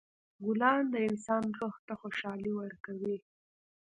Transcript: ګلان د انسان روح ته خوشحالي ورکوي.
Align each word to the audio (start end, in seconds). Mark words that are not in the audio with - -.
ګلان 0.45 0.83
د 0.93 0.95
انسان 1.07 1.43
روح 1.59 1.75
ته 1.87 1.93
خوشحالي 2.01 2.51
ورکوي. 2.61 3.17